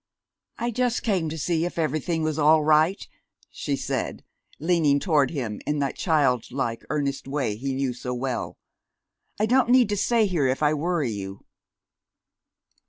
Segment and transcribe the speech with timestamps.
[0.57, 3.07] "I just came to see if everything was all right,"
[3.51, 4.23] she said,
[4.57, 8.57] leaning toward him in that childlike, earnest way he knew so well.
[9.39, 11.45] "I don't need to stay here if I worry you."